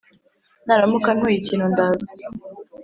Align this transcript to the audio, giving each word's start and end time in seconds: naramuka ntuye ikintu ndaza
naramuka 0.65 1.09
ntuye 1.15 1.35
ikintu 1.39 1.65
ndaza 1.73 2.11